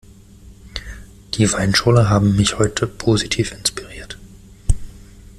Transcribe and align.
Die 1.35 1.51
Weinschorle 1.53 2.09
haben 2.09 2.35
mich 2.35 2.57
heute 2.57 2.87
positiv 2.87 3.51
inspiriert. 3.51 4.17